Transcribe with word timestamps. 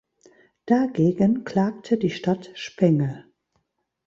Dagegen 0.65 1.43
klagte 1.43 1.95
die 1.95 2.09
Stadt 2.09 2.49
Spenge. 2.55 3.25